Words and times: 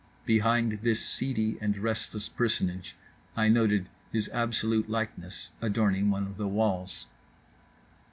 Behind 0.25 0.79
this 0.81 0.99
seedy 1.05 1.59
and 1.61 1.77
restless 1.77 2.27
personage 2.27 2.95
I 3.37 3.49
noted 3.49 3.87
his 4.11 4.29
absolute 4.29 4.89
likeness, 4.89 5.51
adorning 5.61 6.09
one 6.09 6.23
of 6.23 6.37
the 6.37 6.47
walls. 6.47 7.05